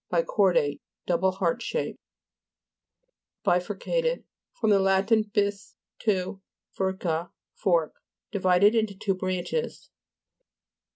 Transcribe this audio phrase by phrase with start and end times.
[0.11, 1.99] Bicordate; double heart shaped.
[3.45, 4.65] BI'FURCATED fr.
[4.67, 5.11] lat.
[5.31, 6.41] bis, two,
[6.75, 7.93] furca, fork.
[8.31, 9.91] Divided into two branches.